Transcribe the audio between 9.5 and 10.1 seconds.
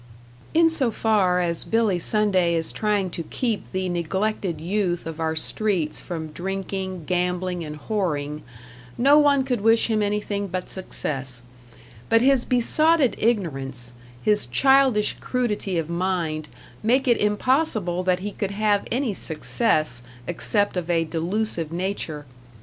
wish him